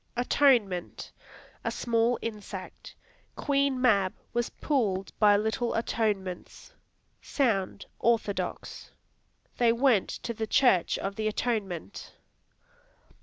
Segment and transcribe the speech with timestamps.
[0.17, 1.11] Atonement
[1.63, 2.95] A small insect;
[3.35, 6.73] "Queen Mab was pulled by little atonements."
[7.21, 8.89] Sound, [orthodox];
[9.59, 12.13] "They went to the church of the Atonement."